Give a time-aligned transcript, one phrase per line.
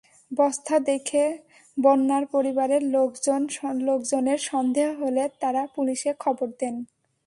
[0.31, 1.23] বস্তা দেখে
[1.77, 2.83] বন্যার পরিবারের
[3.87, 6.75] লোকজনের সন্দেহ হলে তাঁরা পুলিশে খবর দেন।